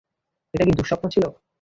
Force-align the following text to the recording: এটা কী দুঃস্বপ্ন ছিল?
এটা 0.53 0.63
কী 0.67 0.71
দুঃস্বপ্ন 0.77 1.05
ছিল? 1.13 1.23